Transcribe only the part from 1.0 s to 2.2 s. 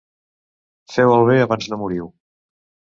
el bé abans no moriu.